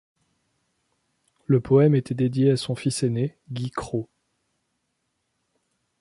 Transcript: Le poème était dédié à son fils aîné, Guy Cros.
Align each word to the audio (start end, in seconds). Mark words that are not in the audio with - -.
Le 1.45 1.59
poème 1.61 1.93
était 1.93 2.15
dédié 2.15 2.49
à 2.49 2.57
son 2.57 2.73
fils 2.73 3.03
aîné, 3.03 3.37
Guy 3.51 3.69
Cros. 3.69 4.09